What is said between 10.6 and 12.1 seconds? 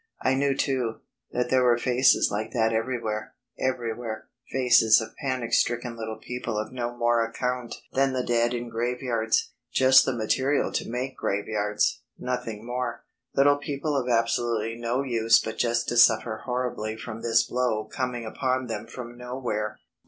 to make graveyards,